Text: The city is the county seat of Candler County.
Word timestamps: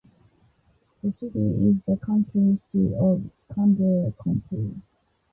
The 1.03 1.13
city 1.13 1.37
is 1.41 1.75
the 1.85 1.95
county 2.03 2.59
seat 2.67 2.91
of 2.95 3.21
Candler 3.53 4.11
County. 4.23 4.81